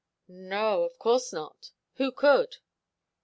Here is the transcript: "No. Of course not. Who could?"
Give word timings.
"No. 0.47 0.81
Of 0.81 0.97
course 0.97 1.31
not. 1.31 1.69
Who 1.97 2.11
could?" 2.11 2.57